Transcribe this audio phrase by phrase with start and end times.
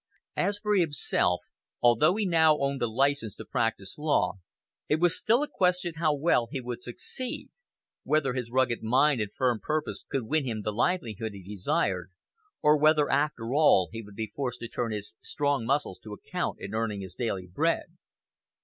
[0.37, 1.41] As for himself,
[1.79, 4.39] although he now owned a license to practise law,
[4.89, 7.51] it was still a question how well he would succeed
[8.01, 12.09] whether his rugged mind and firm purpose could win him the livelihood he desired,
[12.63, 16.57] or whether, after all, he would be forced to turn his strong muscles to account
[16.59, 17.85] in earning his daily bread.